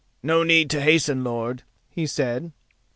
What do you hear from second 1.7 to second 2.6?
he said.